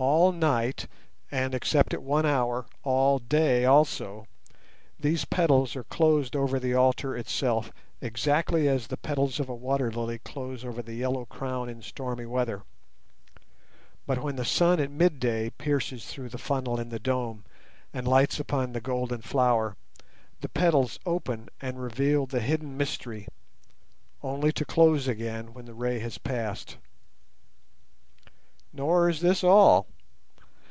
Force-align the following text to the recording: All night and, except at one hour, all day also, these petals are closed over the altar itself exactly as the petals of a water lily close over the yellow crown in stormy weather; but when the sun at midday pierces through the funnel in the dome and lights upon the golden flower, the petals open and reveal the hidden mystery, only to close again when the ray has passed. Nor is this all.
All 0.00 0.30
night 0.30 0.86
and, 1.28 1.56
except 1.56 1.92
at 1.92 2.04
one 2.04 2.24
hour, 2.24 2.66
all 2.84 3.18
day 3.18 3.64
also, 3.64 4.28
these 5.00 5.24
petals 5.24 5.74
are 5.74 5.82
closed 5.82 6.36
over 6.36 6.60
the 6.60 6.72
altar 6.72 7.16
itself 7.16 7.72
exactly 8.00 8.68
as 8.68 8.86
the 8.86 8.96
petals 8.96 9.40
of 9.40 9.48
a 9.48 9.54
water 9.56 9.90
lily 9.90 10.20
close 10.20 10.64
over 10.64 10.82
the 10.82 10.94
yellow 10.94 11.24
crown 11.24 11.68
in 11.68 11.82
stormy 11.82 12.26
weather; 12.26 12.62
but 14.06 14.22
when 14.22 14.36
the 14.36 14.44
sun 14.44 14.78
at 14.78 14.92
midday 14.92 15.50
pierces 15.58 16.06
through 16.06 16.28
the 16.28 16.38
funnel 16.38 16.78
in 16.78 16.90
the 16.90 17.00
dome 17.00 17.42
and 17.92 18.06
lights 18.06 18.38
upon 18.38 18.70
the 18.74 18.80
golden 18.80 19.20
flower, 19.20 19.74
the 20.42 20.48
petals 20.48 21.00
open 21.06 21.48
and 21.60 21.82
reveal 21.82 22.24
the 22.24 22.38
hidden 22.38 22.76
mystery, 22.76 23.26
only 24.22 24.52
to 24.52 24.64
close 24.64 25.08
again 25.08 25.52
when 25.54 25.64
the 25.64 25.74
ray 25.74 25.98
has 25.98 26.18
passed. 26.18 26.76
Nor 28.70 29.08
is 29.08 29.22
this 29.22 29.42
all. 29.42 29.86